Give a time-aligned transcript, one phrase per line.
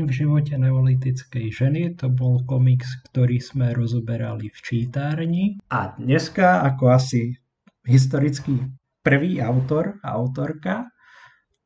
[0.00, 5.60] Deň v živote neolitickej ženy, to bol komiks, ktorý sme rozoberali v čítárni.
[5.68, 7.36] A dneska, ako asi
[7.84, 8.64] historický
[9.04, 10.88] prvý autor a autorka,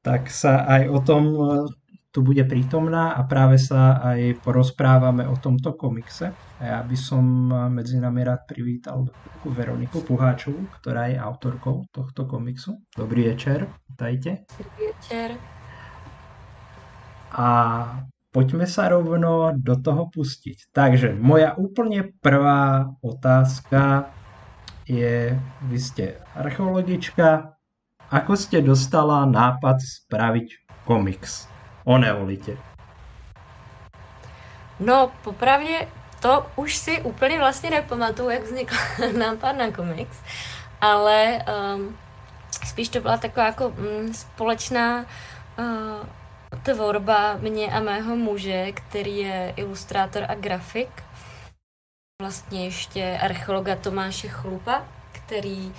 [0.02, 1.42] tak sa aj o tom e,
[2.11, 6.34] tu bude prítomná a práve sa aj porozprávame o tomto komikse.
[6.59, 7.23] A ja by som
[7.70, 9.06] medzi nami rád privítal
[9.47, 12.83] Veroniku Puháčovú, ktorá je autorkou tohto komiksu.
[12.98, 14.42] Dobrý večer, vítajte.
[14.59, 15.39] Dobrý večer
[17.34, 17.47] a
[18.34, 20.75] poďme sa rovno do toho pustiť.
[20.75, 24.11] Takže moja úplne prvá otázka
[24.91, 25.38] je,
[25.70, 27.55] vy ste archeologička,
[28.11, 31.47] ako ste dostala nápad spraviť komiks
[31.87, 32.59] o neolite?
[34.80, 35.86] No, popravdě
[36.20, 38.75] to už si úplně vlastně nepamatuju, jak vznikl
[39.19, 40.19] nápad na komiks,
[40.80, 41.97] ale um,
[42.67, 45.06] spíš to byla taková jako mm, společná
[45.58, 46.06] uh,
[46.62, 51.02] tvorba mě a mého muže, který je ilustrátor a grafik.
[52.22, 55.74] Vlastně ještě archeologa Tomáše Chlupa, který uh,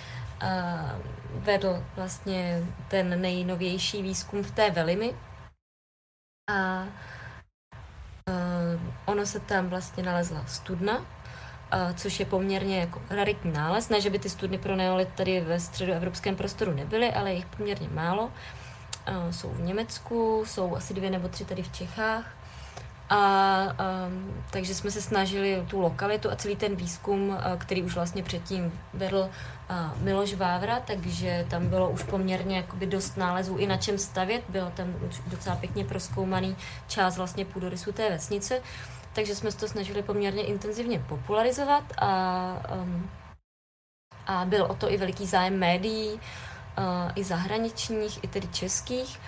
[1.44, 5.14] vedl vlastně ten nejnovější výzkum v té velimi.
[6.52, 6.84] A
[8.30, 11.06] uh, ono se tam vlastně nalezla studna, uh,
[11.96, 13.90] což je poměrně jako raritní nález.
[13.90, 17.90] Ne, že by ty studny pro neolit tady ve středoevropském prostoru nebyly, ale jich poměrně
[17.90, 18.26] málo.
[18.26, 18.32] Uh,
[19.32, 22.26] jsou v Německu, jsou asi dvě nebo tři tady v Čechách.
[23.10, 23.62] A
[24.08, 28.24] um, takže jsme se snažili tu lokalitu a celý ten výzkum, uh, který už vlastně
[28.24, 29.30] předtím vedl
[29.70, 34.44] uh, Miloš Vávra, takže tam bylo už poměrně jakoby dost nálezů i na čem stavět,
[34.50, 34.96] byl tam
[35.28, 36.56] docela pěkně proskoumaný
[36.88, 38.62] část vlastně půdorysu té vesnice,
[39.14, 43.10] takže jsme se to snažili poměrně intenzivně popularizovat a, um,
[44.28, 46.20] a byl o to i veliký zájem médií,
[47.16, 49.20] i zahraničních, i tedy českých,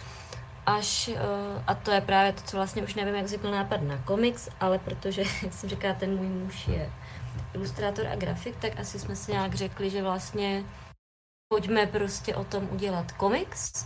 [0.66, 3.98] až, uh, a to je právě to, co vlastně už nevím, jak vznikl nápad na
[3.98, 6.90] komiks, ale protože, jak jsem říkala, ten můj muž je
[7.54, 10.64] ilustrátor a grafik, tak asi jsme si nějak řekli, že vlastně
[11.54, 13.86] pojďme prostě o tom udělat komiks.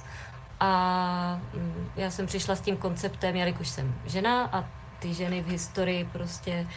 [0.59, 4.65] A mm, já jsem přišla s tím konceptem, jelikož jsem žena a
[4.99, 6.67] ty ženy v historii prostě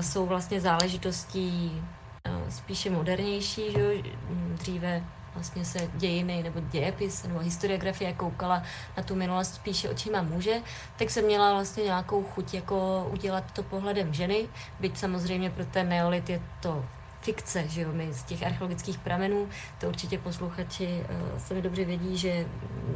[0.00, 1.82] jsou vlastně záležitostí
[2.48, 3.92] spíše modernější, že
[4.58, 5.04] dříve
[5.34, 8.62] vlastně se dějiny nebo dějepis nebo historiografie koukala
[8.96, 10.54] na tu minulost spíše očima muže,
[10.98, 14.48] tak jsem měla vlastně nějakou chuť jako udělat to pohledem ženy,
[14.80, 16.84] byť samozřejmě pro ten neolit je to
[17.20, 19.48] fikce, že jo, my z těch archeologických pramenů,
[19.80, 22.46] to určitě posluchači uh, se mi dobře vědí, že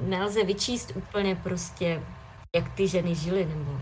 [0.02, 2.02] nelze vyčíst úplně prostě,
[2.56, 3.80] jak ty ženy žily, nebo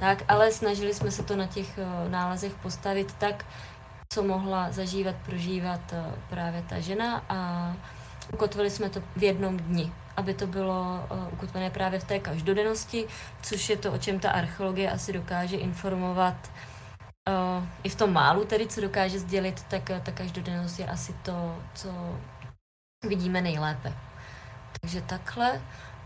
[0.00, 3.44] tak, ale snažili jsme se to na těch uh, nálezech postavit tak,
[4.12, 7.72] co mohla zažívat, prožívat eh, právě ta žena a
[8.32, 13.06] ukotvili jsme to v jednom dni, aby to bylo eh, ukotvené právě v té každodennosti,
[13.42, 16.34] což je to, o čem ta archeologie asi dokáže informovat
[17.28, 21.56] uh, i v tom málu tedy, co dokáže sdělit, tak ta každodennost je asi to,
[21.74, 21.88] co
[23.08, 23.92] vidíme nejlépe.
[24.80, 25.60] Takže takhle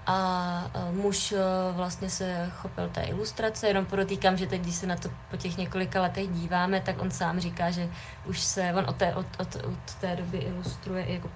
[0.06, 1.34] a muž
[1.72, 5.56] vlastně se chopil té ilustrace, jenom podotýkám, že teď, když se na to po těch
[5.56, 7.88] několika letech díváme, tak on sám říká, že
[8.26, 11.30] už se, on od té, od, od, od té doby ilustruje jako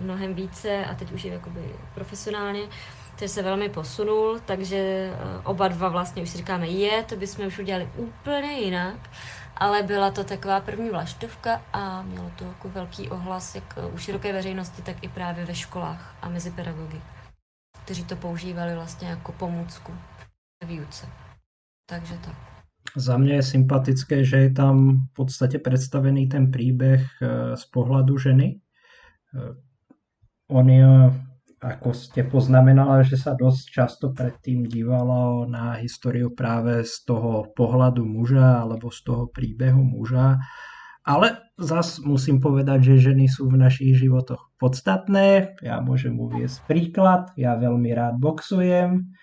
[0.00, 1.60] mnohem více a teď už je jakoby
[1.94, 2.60] profesionálně,
[3.18, 5.10] takže se velmi posunul, takže
[5.44, 8.96] oba dva vlastně už si říkáme, je, to bychom už udělali úplně jinak,
[9.56, 14.32] ale byla to taková první vlaštovka a mělo to jako velký ohlas jak u široké
[14.32, 17.00] veřejnosti, tak i právě ve školách a mezi pedagogy
[17.88, 19.92] kteří to používali vlastně jako pomůcku
[20.62, 21.06] ve výuce.
[21.90, 22.34] Takže tak.
[22.96, 28.18] Za mě je sympatické, že je tam v podstatě představený ten příběh eh, z pohledu
[28.18, 28.60] ženy.
[29.36, 29.54] Eh,
[30.52, 30.84] on je,
[31.60, 38.04] ako ste poznamenala, že sa dosť často predtým dívalo na históriu práve z toho pohľadu
[38.04, 40.36] muža alebo z toho príbehu muža
[41.08, 45.58] ale zas musím povedať, že ženy sú v našich životoch podstatné.
[45.62, 47.30] Ja môžem uviesť príklad.
[47.38, 49.14] Ja veľmi rád boxujem.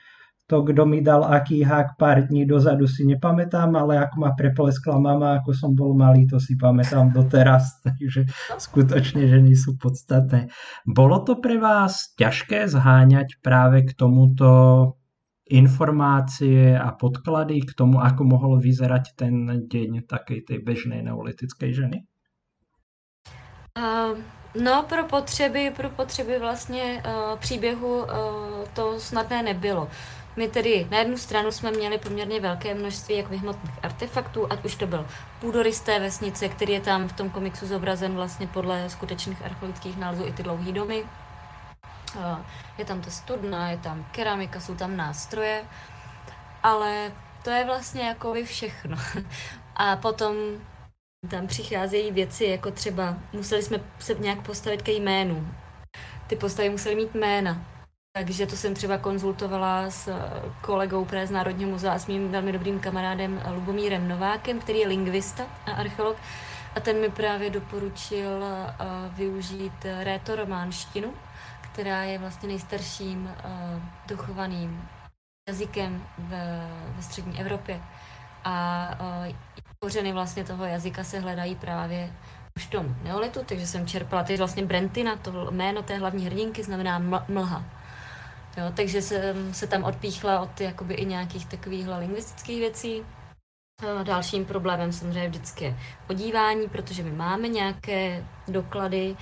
[0.45, 5.01] To, kdo mi dal aký hák pár dní dozadu si nepamätám, ale ako ma prepleskla
[5.01, 7.75] mama, ako som bol malý, to si pamätám doteraz.
[7.85, 8.29] Takže
[8.61, 10.53] skutočne ženy sú podstatné.
[10.85, 14.49] Bolo to pre vás ťažké zháňať práve k tomuto
[15.49, 22.05] informácie a podklady k tomu, ako mohol vyzerať ten deň takej tej bežnej neolitické ženy?
[23.79, 24.17] Uh,
[24.63, 28.07] no, pro potřeby, pro potřeby vlastně uh, příběhu uh,
[28.73, 29.89] to snadné nebylo.
[30.35, 34.75] My tedy na jednu stranu jsme měli poměrně velké množství jak vyhmotných artefaktů, ať už
[34.75, 35.07] to byl
[35.39, 40.25] půdorys té vesnice, který je tam v tom komiksu zobrazen vlastně podle skutečných archeologických nálezů
[40.25, 41.05] i ty dlouhé domy,
[42.77, 45.63] je tam ta studna, je tam keramika, jsou tam nástroje.
[46.63, 47.11] ale
[47.43, 48.97] to je vlastně jako by všechno.
[49.75, 50.35] A potom
[51.27, 55.47] tam přicházejí věci, jako třeba museli jsme se nějak postavit ke jménu.
[56.27, 57.61] Ty postavy musely mít jména.
[58.17, 60.09] Takže to jsem třeba konzultovala s
[60.61, 64.87] kolegou právě z Národního muzea a s mým velmi dobrým kamarádem Lubomírem Novákem, který je
[64.87, 66.17] lingvista a archeolog.
[66.75, 68.43] A ten mi právě doporučil
[69.09, 71.13] využít rétorománštinu,
[71.61, 73.31] která je vlastně nejstarším
[74.07, 74.89] dochovaným
[75.49, 76.69] jazykem ve
[77.01, 77.81] střední Evropě.
[78.43, 78.89] A
[79.85, 82.09] kořeny vlastně toho jazyka se hledají právě
[82.57, 86.63] už v tom neolitu, takže jsem čerpala, teď vlastně Brentina, to jméno té hlavní hrdinky
[86.63, 87.63] znamená mlha.
[88.57, 93.03] Jo, takže jsem se tam odpíchla od jakoby i nějakých takových lingvistických věcí.
[94.03, 95.77] Dalším problémem samozřejmě vždycky je
[96.07, 99.15] podívání, protože my máme nějaké doklady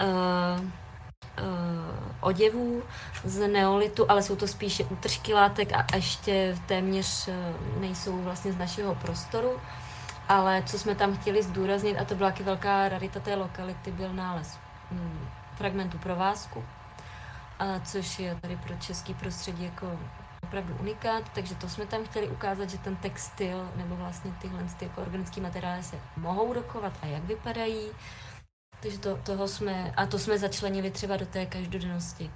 [0.00, 0.66] uh, uh,
[2.20, 2.82] oděvů
[3.24, 7.28] z neolitu, ale jsou to spíše útržky látek a ještě téměř
[7.80, 9.60] nejsou vlastně z našeho prostoru.
[10.28, 14.12] Ale co jsme tam chtěli zdůraznit, a to byla taky velká rarita té lokality, byl
[14.14, 14.58] nález
[14.90, 16.64] hm, fragmentu provázku,
[17.58, 19.98] a což je tady pro český prostředí jako
[20.42, 24.84] opravdu unikát, takže to jsme tam chtěli ukázat, že ten textil nebo vlastně tyhle ty
[24.84, 27.88] jako organické materiály se mohou dokovat a jak vypadají.
[28.80, 32.30] Takže to, toho jsme, a to jsme začlenili třeba do té každodennosti.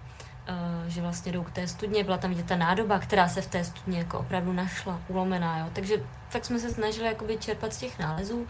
[0.48, 3.46] Uh, že vlastně jdou k té studně, byla tam vidět ta nádoba, která se v
[3.46, 5.66] té studně jako opravdu našla, ulomená, jo.
[5.72, 5.94] Takže
[6.32, 8.46] tak jsme se snažili jakoby čerpat z těch nálezů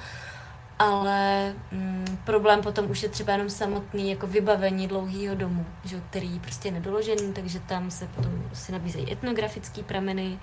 [0.79, 6.35] ale mm, problém potom už je třeba jenom samotný jako vybavení dlouhého domu, že, který
[6.35, 10.39] je prostě nedoložený, takže tam se potom si nabízejí etnografické prameny,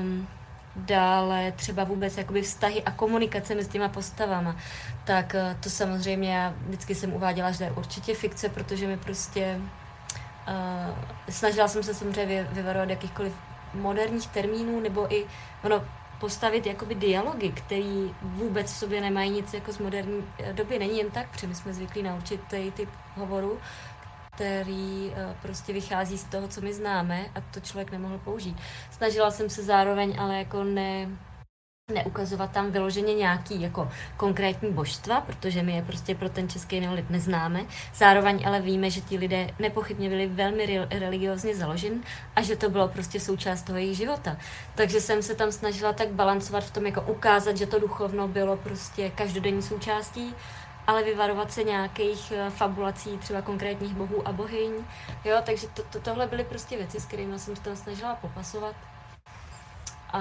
[0.00, 0.28] um,
[0.76, 4.56] dále třeba vůbec jakoby vztahy a komunikace mezi těma postavama,
[5.04, 8.96] tak uh, to samozřejmě já vždycky jsem uváděla, že to je určitě fikce, protože mi
[8.96, 9.60] prostě
[11.28, 13.32] snažila jsem se samozřejmě vyvarovat jakýchkoliv
[13.74, 15.26] moderních termínů, nebo i
[15.64, 15.82] ono
[16.20, 20.78] postavit jakoby dialogy, který vůbec v sobě nemají nic jako z moderní eh, doby.
[20.78, 23.58] Není jen tak, protože my jsme zvyklí na určitý typ hovoru,
[24.34, 28.56] který uh, prostě vychází z toho, co my známe a to člověk nemohl použít.
[28.90, 31.08] Snažila jsem se zároveň ale jako ne,
[31.90, 37.10] neukazovat tam vyloženě nějaký jako konkrétní božstva, protože my je prostě pro ten český neolit
[37.10, 37.60] neznáme.
[37.94, 41.92] Zároveň ale víme, že ti lidé nepochybně byli velmi religiozně založen
[42.36, 44.36] a že to bylo prostě součást toho jejich života.
[44.74, 48.56] Takže jsem se tam snažila tak balancovat v tom, jako ukázat, že to duchovno bylo
[48.56, 50.34] prostě každodenní součástí,
[50.86, 54.72] ale vyvarovat se nějakých eh, fabulací třeba konkrétních bohů a bohyň.
[55.24, 58.74] Jo, takže to, to, tohle byly prostě věci, s kterými jsem se tam snažila popasovat.
[60.12, 60.20] A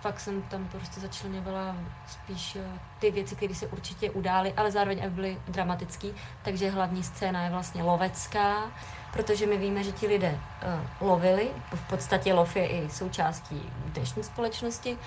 [0.00, 1.76] fakt jsem tam prostě začlenovala
[2.08, 6.14] spíš eh, ty věci, které se určitě udály, ale zároveň aby byly dramatický.
[6.42, 8.70] Takže hlavní scéna je vlastně lovecká,
[9.12, 14.22] protože my víme, že ti lidé uh, lovili, v podstatě lov je i součástí dnešní
[14.22, 14.98] společnosti,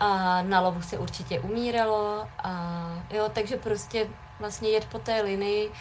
[0.00, 2.72] a na lovu se určitě umíralo, a
[3.10, 4.06] jo, takže prostě
[4.40, 5.72] vlastně jet po té linii,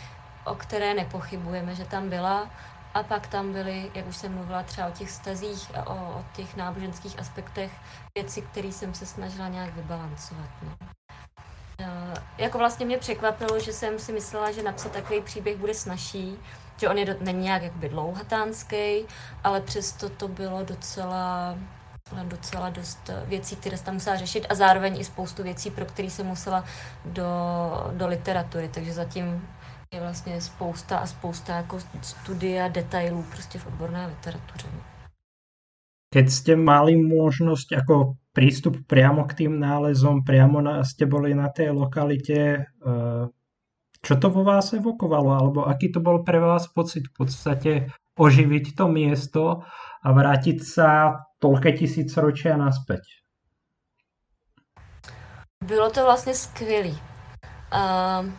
[0.46, 2.50] o které nepochybujeme, že tam byla,
[2.96, 6.26] a pak tam byly, jak už jsem mluvila, třeba o těch stazích a o, o
[6.36, 7.72] těch náboženských aspektech,
[8.18, 10.50] věci, které jsem se snažila nějak vybalancovat.
[10.64, 10.88] No.
[11.80, 16.38] Uh, jako vlastně mě překvapilo, že jsem si myslela, že napsat takový příběh bude snažší,
[16.78, 19.06] že on je do, není nějak jakoby dlouhatánský,
[19.44, 21.56] ale přesto to bylo docela
[22.24, 26.10] docela dost věcí, které jsem tam musela řešit a zároveň i spoustu věcí, pro které
[26.10, 26.66] jsem musela
[27.06, 27.26] do,
[27.92, 29.48] do literatury, takže zatím
[29.94, 34.68] je vlastně spousta a spousta jako studia detailů prostě v odborné literatuře.
[36.16, 41.52] Keď ste mali možnosť ako prístup priamo k tým nálezom, priamo na, ste boli na
[41.52, 43.26] tej lokalite, eh,
[44.00, 47.72] čo to vo vás evokovalo, alebo aký to bol pre vás pocit v podstate
[48.16, 49.44] oživiť to miesto
[50.04, 53.04] a vrátiť sa toľké tisíc ročia naspäť?
[55.66, 56.98] Bylo to vlastně skvělý.
[57.74, 58.30] Uh,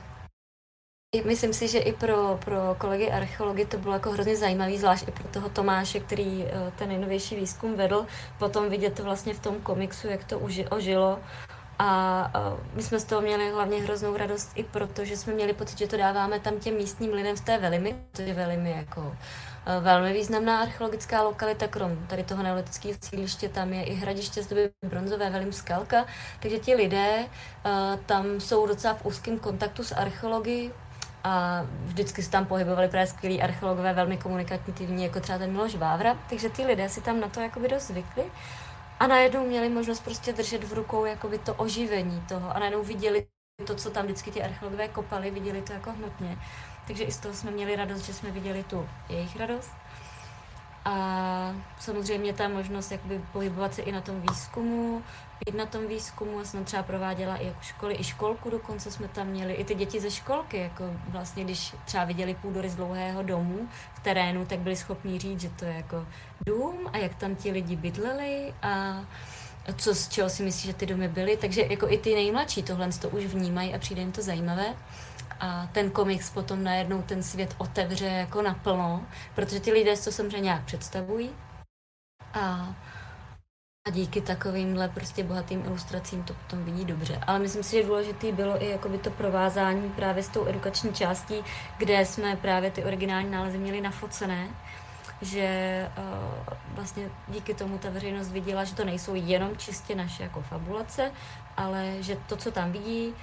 [1.15, 5.11] Myslím si, že i pro, pro kolegy archeology to bylo jako hrozně zajímavý, zvlášť i
[5.11, 8.07] pro toho Tomáše, který eh, ten nejnovější výzkum vedl,
[8.39, 11.19] potom vidět to vlastně v tom komiksu, jak to uži, ožilo.
[11.79, 12.31] A,
[12.75, 15.87] my jsme z toho měli hlavně hroznou radost i proto, že jsme měli pocit, že
[15.87, 19.17] to dáváme tam těm místním lidem v té Velimi, je Velimi jako
[19.67, 24.47] eh, velmi významná archeologická lokalita, krom tady toho neolitického sídliště, tam je i hradiště z
[24.47, 26.07] doby bronzové Velim Skalka,
[26.41, 27.71] takže ti lidé uh,
[28.07, 30.71] tam jsou docela v úzkém kontaktu s archeology,
[31.27, 36.19] a vždycky se tam pohybovali právě skvělí archeologové, velmi komunikativní, jako třeba ten Miloš Vávra,
[36.31, 38.25] takže ty lidé si tam na to jakoby dost zvykli
[39.01, 43.27] a najednou měli možnost prostě držet v rukou jakoby to oživení toho a najednou viděli
[43.67, 46.39] to, co tam vždycky ti archeologové kopali, viděli to jako hmotně.
[46.87, 49.73] Takže i z toho jsme měli radost, že jsme viděli tu jejich radost.
[50.87, 55.03] A samozřejmě ta možnost jakoby pohybovat se i na tom výzkumu,
[55.45, 59.09] být na tom výzkumu, já jsem třeba prováděla i jako školy, i školku dokonce jsme
[59.09, 63.23] tam měli, i ty děti ze školky, jako vlastně, když třeba viděli půdory z dlouhého
[63.23, 66.07] domu v terénu, tak byli schopni říct, že to je jako
[66.47, 69.05] dům a jak tam ti lidi bydleli a
[69.77, 72.89] co z čeho si myslí, že ty domy byly, takže jako i ty nejmladší tohle
[72.89, 74.75] to už vnímají a přijde jim to zajímavé.
[75.41, 80.41] A ten komiks potom najednou ten svět otevře jako naplno, protože ty lidé to samozřejmě
[80.41, 81.31] nějak představují.
[82.35, 82.75] A,
[83.87, 87.21] a díky takovýmhle prostě bohatým ilustracím to potom vidí dobře.
[87.27, 91.35] Ale myslím si, že důležité bylo i jakoby to provázání právě s tou edukační částí,
[91.79, 94.49] kde jsme právě ty originální nálezy měli nafocené,
[95.23, 100.41] že uh, vlastně díky tomu ta veřejnost viděla, že to nejsou jenom čistě naše jako
[100.41, 101.13] fabulace,
[101.57, 103.15] ale že to, co tam vidí,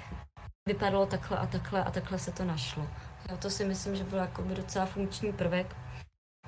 [0.65, 2.87] vypadalo takhle a takhle a takhle se to našlo.
[3.29, 5.75] Jo, to si myslím, že byl jako docela funkční prvek,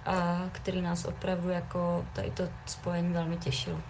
[0.05, 3.81] a který nás opravdu jako tady to spojení velmi těšilo.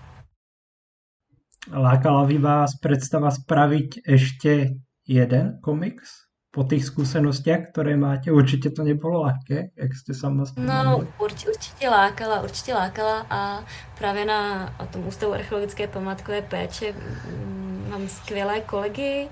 [1.73, 4.69] Lákala by vás představa spravit ještě
[5.07, 6.24] jeden komiks
[6.55, 8.31] po těch zkušenostech, které máte?
[8.31, 13.63] Určitě to nebylo lehké, jak jste sama No, urč, určitě lákala, určitě lákala a
[13.97, 19.27] právě na tom Ústavu archeologické památkové péče mm, mám skvělé kolegy,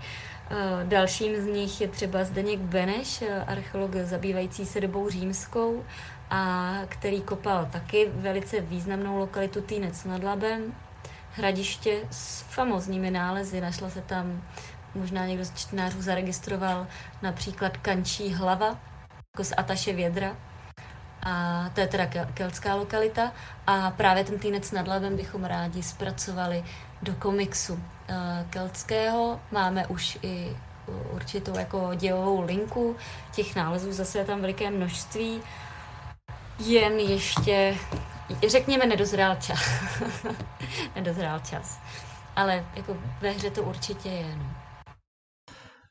[0.54, 5.84] Eh, dalším z nich je třeba Zdeněk Beneš, eh, archeolog zabývající se dobou římskou,
[6.30, 10.74] a který kopal taky velice významnou lokalitu Týnec nad Labem,
[11.32, 13.62] hradiště s famózními nálezy.
[13.62, 14.42] Našla se tam,
[14.96, 16.88] možná někdo z čtenářů zaregistroval,
[17.22, 18.68] například kančí hlava,
[19.34, 20.36] jako z Ataše Vědra,
[21.26, 23.32] a to je teda keltská lokalita
[23.68, 26.64] a právě ten týnec nad Labem bychom rádi zpracovali
[27.02, 27.80] do komiksu uh,
[28.50, 29.40] keltského.
[29.52, 30.56] Máme už i
[31.12, 32.96] určitou jako dělovou linku,
[33.32, 35.42] těch nálezů zase je tam veliké množství,
[36.60, 37.76] jen ještě,
[38.48, 39.60] řekněme, nedozrál čas.
[40.96, 41.80] nedozrál čas.
[42.36, 44.36] Ale jako ve hře to určitě je.
[44.36, 44.46] No.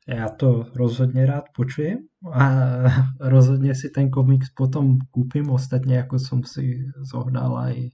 [0.09, 1.99] Já to rozhodně rád počujem
[2.32, 2.49] a
[3.21, 5.50] rozhodně si ten komiks potom koupím.
[5.50, 6.78] Ostatně jako jsem si
[7.12, 7.90] zohnal i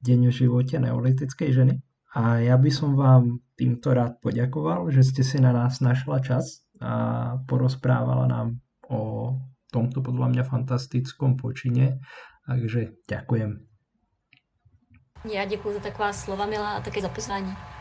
[0.00, 1.80] deň v životě neolitické ženy.
[2.14, 6.44] A já bych vám týmto rád poděkoval, že jste si na nás našla čas
[6.80, 8.56] a porozprávala nám
[8.90, 9.30] o
[9.72, 11.98] tomto podle mě fantastickom počině.
[12.46, 13.66] Takže děkujem.
[15.34, 17.73] Já děkuji za taková slova, milá, a také za pozvání.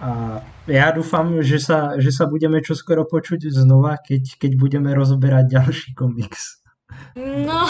[0.00, 5.60] A já doufám, že sa, že sa budeme čoskoro počuť znova, keď, keď budeme rozoberať
[5.60, 6.64] ďalší komiks.
[7.46, 7.68] No,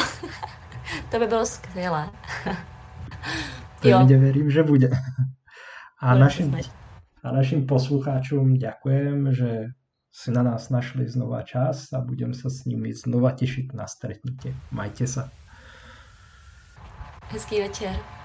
[1.10, 2.10] to by bylo skvělé.
[3.82, 4.90] Pevně věřím, že bude.
[6.02, 6.56] A našim,
[7.22, 9.64] a našim poslucháčům ďakujem, že
[10.12, 14.54] si na nás našli znova čas a budem sa s nimi znova těšit na stretnutie.
[14.70, 15.30] Majte sa.
[17.30, 18.19] Hezký večer.